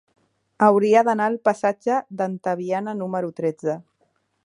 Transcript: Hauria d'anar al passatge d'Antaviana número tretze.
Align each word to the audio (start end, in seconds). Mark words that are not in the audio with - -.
Hauria 0.67 1.03
d'anar 1.09 1.27
al 1.33 1.37
passatge 1.49 1.99
d'Antaviana 2.23 2.97
número 3.05 3.33
tretze. 3.43 3.79